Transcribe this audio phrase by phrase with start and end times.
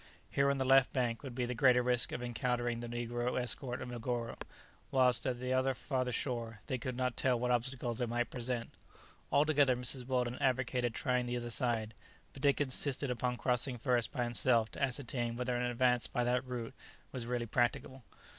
[0.31, 3.83] Here, on the left bank, would be the greater risk of encountering the negro escort
[3.83, 4.35] of Negoro,
[4.89, 8.71] while as to the farther shore they could not tell what obstacles it might present.
[9.31, 10.07] Altogether Mrs.
[10.07, 11.93] Weldon advocated trying the other side,
[12.33, 16.47] but Dick insisted upon crossing first by himself to ascertain whether an advance by that
[16.47, 16.73] route
[17.13, 18.03] were really practicable.